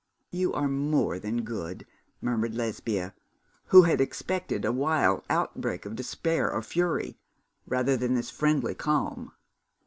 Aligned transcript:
'You 0.31 0.51
are 0.53 0.67
more 0.67 1.19
than 1.19 1.43
good,' 1.43 1.85
murmured 2.21 2.55
Lesbia, 2.55 3.13
who 3.65 3.83
had 3.83 4.01
expected 4.01 4.65
a 4.65 4.71
wild 4.71 5.21
outbreak 5.29 5.85
of 5.85 5.95
despair 5.95 6.51
or 6.51 6.63
fury, 6.63 7.19
rather 7.67 7.95
than 7.95 8.15
this 8.15 8.31
friendly 8.31 8.73
calm. 8.73 9.31